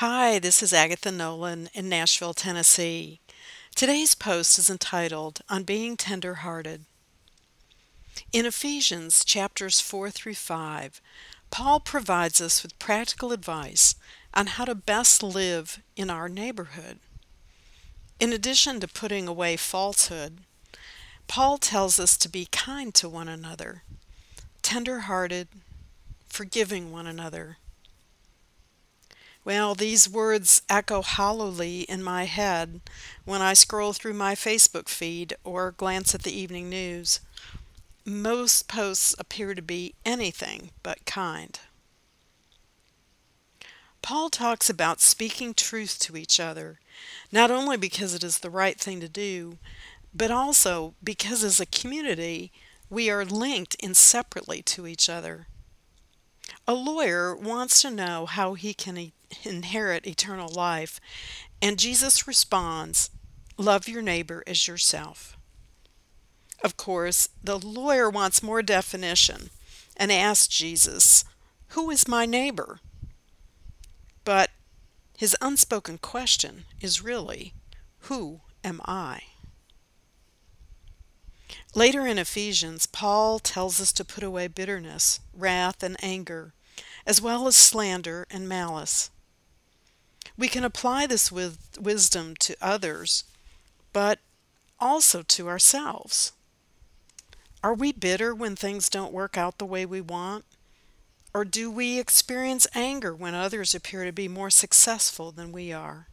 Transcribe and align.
Hi, 0.00 0.38
this 0.38 0.62
is 0.62 0.72
Agatha 0.72 1.10
Nolan 1.10 1.70
in 1.74 1.88
Nashville, 1.88 2.32
Tennessee. 2.32 3.18
Today's 3.74 4.14
post 4.14 4.56
is 4.56 4.70
entitled 4.70 5.40
On 5.48 5.64
Being 5.64 5.96
Tender-Hearted. 5.96 6.84
In 8.32 8.46
Ephesians 8.46 9.24
chapters 9.24 9.80
4 9.80 10.10
through 10.10 10.36
5, 10.36 11.00
Paul 11.50 11.80
provides 11.80 12.40
us 12.40 12.62
with 12.62 12.78
practical 12.78 13.32
advice 13.32 13.96
on 14.32 14.46
how 14.46 14.66
to 14.66 14.76
best 14.76 15.24
live 15.24 15.82
in 15.96 16.10
our 16.10 16.28
neighborhood. 16.28 17.00
In 18.20 18.32
addition 18.32 18.78
to 18.78 18.86
putting 18.86 19.26
away 19.26 19.56
falsehood, 19.56 20.42
Paul 21.26 21.58
tells 21.58 21.98
us 21.98 22.16
to 22.18 22.28
be 22.28 22.46
kind 22.52 22.94
to 22.94 23.08
one 23.08 23.26
another, 23.26 23.82
tender-hearted, 24.62 25.48
forgiving 26.28 26.92
one 26.92 27.08
another. 27.08 27.56
Well, 29.48 29.74
these 29.74 30.10
words 30.10 30.60
echo 30.68 31.00
hollowly 31.00 31.80
in 31.84 32.02
my 32.02 32.24
head 32.24 32.82
when 33.24 33.40
I 33.40 33.54
scroll 33.54 33.94
through 33.94 34.12
my 34.12 34.34
Facebook 34.34 34.90
feed 34.90 35.32
or 35.42 35.72
glance 35.72 36.14
at 36.14 36.22
the 36.22 36.38
evening 36.38 36.68
news. 36.68 37.20
Most 38.04 38.68
posts 38.68 39.14
appear 39.18 39.54
to 39.54 39.62
be 39.62 39.94
anything 40.04 40.72
but 40.82 41.06
kind. 41.06 41.58
Paul 44.02 44.28
talks 44.28 44.68
about 44.68 45.00
speaking 45.00 45.54
truth 45.54 45.98
to 46.00 46.18
each 46.18 46.38
other, 46.38 46.78
not 47.32 47.50
only 47.50 47.78
because 47.78 48.12
it 48.12 48.22
is 48.22 48.40
the 48.40 48.50
right 48.50 48.78
thing 48.78 49.00
to 49.00 49.08
do, 49.08 49.56
but 50.14 50.30
also 50.30 50.92
because 51.02 51.42
as 51.42 51.58
a 51.58 51.64
community 51.64 52.52
we 52.90 53.08
are 53.08 53.24
linked 53.24 53.76
inseparably 53.76 54.60
to 54.60 54.86
each 54.86 55.08
other. 55.08 55.46
A 56.66 56.74
lawyer 56.74 57.34
wants 57.34 57.82
to 57.82 57.90
know 57.90 58.26
how 58.26 58.54
he 58.54 58.74
can 58.74 58.96
e- 58.98 59.12
inherit 59.44 60.06
eternal 60.06 60.48
life, 60.48 61.00
and 61.60 61.78
Jesus 61.78 62.26
responds, 62.26 63.10
Love 63.56 63.88
your 63.88 64.02
neighbor 64.02 64.44
as 64.46 64.68
yourself. 64.68 65.36
Of 66.62 66.76
course, 66.76 67.28
the 67.42 67.58
lawyer 67.58 68.10
wants 68.10 68.42
more 68.42 68.62
definition 68.62 69.50
and 69.96 70.12
asks 70.12 70.48
Jesus, 70.48 71.24
Who 71.68 71.90
is 71.90 72.08
my 72.08 72.26
neighbor? 72.26 72.80
But 74.24 74.50
his 75.16 75.36
unspoken 75.40 75.98
question 75.98 76.64
is 76.80 77.02
really, 77.02 77.54
Who 78.02 78.40
am 78.62 78.80
I? 78.84 79.22
Later 81.74 82.06
in 82.06 82.18
Ephesians, 82.18 82.86
Paul 82.86 83.38
tells 83.38 83.80
us 83.80 83.92
to 83.92 84.04
put 84.04 84.24
away 84.24 84.48
bitterness, 84.48 85.20
wrath, 85.32 85.82
and 85.82 85.96
anger, 86.02 86.52
as 87.06 87.20
well 87.20 87.46
as 87.46 87.56
slander 87.56 88.26
and 88.30 88.48
malice. 88.48 89.10
We 90.36 90.48
can 90.48 90.64
apply 90.64 91.06
this 91.06 91.32
with 91.32 91.78
wisdom 91.80 92.36
to 92.36 92.56
others, 92.60 93.24
but 93.92 94.18
also 94.78 95.22
to 95.22 95.48
ourselves. 95.48 96.32
Are 97.62 97.74
we 97.74 97.92
bitter 97.92 98.34
when 98.34 98.54
things 98.54 98.88
don't 98.88 99.12
work 99.12 99.36
out 99.36 99.58
the 99.58 99.66
way 99.66 99.84
we 99.84 100.00
want? 100.00 100.44
Or 101.34 101.44
do 101.44 101.70
we 101.70 101.98
experience 101.98 102.66
anger 102.74 103.14
when 103.14 103.34
others 103.34 103.74
appear 103.74 104.04
to 104.04 104.12
be 104.12 104.28
more 104.28 104.50
successful 104.50 105.32
than 105.32 105.52
we 105.52 105.72
are? 105.72 106.06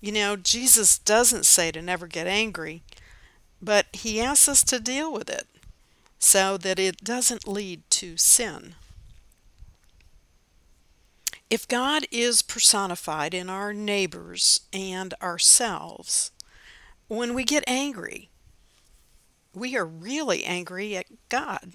You 0.00 0.12
know, 0.12 0.36
Jesus 0.36 0.98
doesn't 0.98 1.46
say 1.46 1.72
to 1.72 1.82
never 1.82 2.06
get 2.06 2.26
angry, 2.26 2.82
but 3.60 3.86
he 3.92 4.20
asks 4.20 4.48
us 4.48 4.62
to 4.64 4.80
deal 4.80 5.12
with 5.12 5.28
it 5.30 5.46
so 6.18 6.56
that 6.56 6.78
it 6.78 7.04
doesn't 7.04 7.48
lead 7.48 7.82
to 7.90 8.16
sin. 8.16 8.74
If 11.48 11.68
God 11.68 12.06
is 12.10 12.42
personified 12.42 13.32
in 13.32 13.48
our 13.48 13.72
neighbors 13.72 14.60
and 14.72 15.14
ourselves, 15.22 16.32
when 17.06 17.34
we 17.34 17.44
get 17.44 17.62
angry, 17.68 18.30
we 19.54 19.76
are 19.76 19.86
really 19.86 20.44
angry 20.44 20.96
at 20.96 21.06
God. 21.28 21.72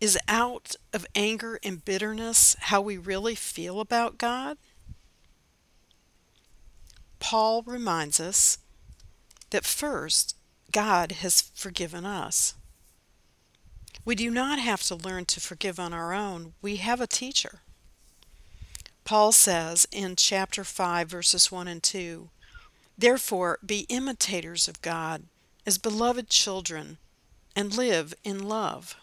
Is 0.00 0.18
out 0.28 0.76
of 0.92 1.06
anger 1.14 1.58
and 1.62 1.84
bitterness 1.84 2.56
how 2.60 2.80
we 2.80 2.96
really 2.96 3.34
feel 3.34 3.80
about 3.80 4.18
God? 4.18 4.58
Paul 7.18 7.62
reminds 7.62 8.20
us 8.20 8.58
that 9.50 9.64
first, 9.64 10.36
God 10.72 11.12
has 11.12 11.42
forgiven 11.54 12.06
us. 12.06 12.54
We 14.04 14.14
do 14.14 14.30
not 14.30 14.58
have 14.58 14.82
to 14.84 14.94
learn 14.94 15.26
to 15.26 15.40
forgive 15.40 15.78
on 15.78 15.92
our 15.92 16.12
own. 16.12 16.54
We 16.62 16.76
have 16.76 17.00
a 17.00 17.06
teacher. 17.06 17.60
Paul 19.04 19.32
says 19.32 19.86
in 19.92 20.16
chapter 20.16 20.64
5, 20.64 21.08
verses 21.08 21.50
1 21.50 21.68
and 21.68 21.82
2 21.82 22.30
Therefore, 22.96 23.58
be 23.64 23.86
imitators 23.88 24.68
of 24.68 24.82
God 24.82 25.24
as 25.66 25.78
beloved 25.78 26.28
children 26.28 26.98
and 27.56 27.76
live 27.76 28.14
in 28.24 28.46
love. 28.46 28.96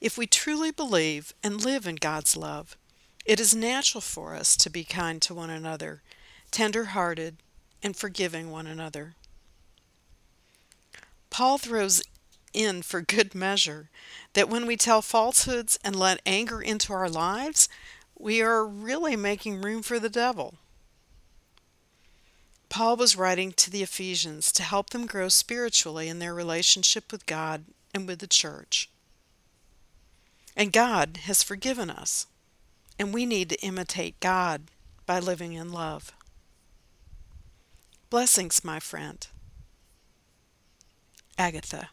If 0.00 0.18
we 0.18 0.26
truly 0.26 0.70
believe 0.70 1.32
and 1.42 1.64
live 1.64 1.86
in 1.86 1.96
God's 1.96 2.36
love, 2.36 2.76
it 3.24 3.40
is 3.40 3.54
natural 3.54 4.00
for 4.00 4.34
us 4.34 4.56
to 4.58 4.70
be 4.70 4.84
kind 4.84 5.22
to 5.22 5.34
one 5.34 5.50
another, 5.50 6.02
tender 6.50 6.86
hearted, 6.86 7.41
and 7.82 7.96
forgiving 7.96 8.50
one 8.50 8.66
another. 8.66 9.14
Paul 11.30 11.58
throws 11.58 12.02
in 12.52 12.82
for 12.82 13.00
good 13.00 13.34
measure 13.34 13.88
that 14.34 14.48
when 14.48 14.66
we 14.66 14.76
tell 14.76 15.02
falsehoods 15.02 15.78
and 15.82 15.96
let 15.96 16.20
anger 16.26 16.60
into 16.60 16.92
our 16.92 17.08
lives, 17.08 17.68
we 18.18 18.42
are 18.42 18.66
really 18.66 19.16
making 19.16 19.62
room 19.62 19.82
for 19.82 19.98
the 19.98 20.10
devil. 20.10 20.54
Paul 22.68 22.96
was 22.96 23.16
writing 23.16 23.52
to 23.52 23.70
the 23.70 23.82
Ephesians 23.82 24.50
to 24.52 24.62
help 24.62 24.90
them 24.90 25.06
grow 25.06 25.28
spiritually 25.28 26.08
in 26.08 26.20
their 26.20 26.32
relationship 26.32 27.12
with 27.12 27.26
God 27.26 27.64
and 27.92 28.06
with 28.06 28.20
the 28.20 28.26
church. 28.26 28.88
And 30.56 30.72
God 30.72 31.18
has 31.24 31.42
forgiven 31.42 31.90
us, 31.90 32.26
and 32.98 33.12
we 33.12 33.26
need 33.26 33.48
to 33.50 33.60
imitate 33.60 34.20
God 34.20 34.62
by 35.04 35.18
living 35.18 35.52
in 35.52 35.72
love. 35.72 36.12
Blessings, 38.12 38.62
my 38.62 38.78
friend. 38.78 39.26
Agatha. 41.38 41.88